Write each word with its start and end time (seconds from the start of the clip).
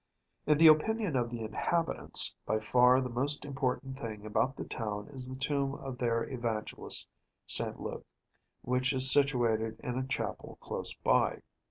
In 0.47 0.57
the 0.57 0.65
opinion 0.65 1.15
of 1.15 1.29
the 1.29 1.43
inhabitants, 1.43 2.35
by 2.47 2.59
far 2.59 3.01
the 3.01 3.07
most 3.09 3.45
important 3.45 3.99
thing 3.99 4.25
about 4.25 4.55
the 4.55 4.63
town 4.63 5.07
is 5.09 5.29
the 5.29 5.35
tomb 5.35 5.75
of 5.75 5.99
their 5.99 6.27
Evangelist 6.27 7.07
S. 7.47 7.61
Luke, 7.77 8.07
which 8.63 8.93
is 8.93 9.11
situated 9.11 9.79
in 9.83 9.99
a 9.99 10.07
chapel 10.07 10.57
close 10.59 10.95
by. 10.95 11.41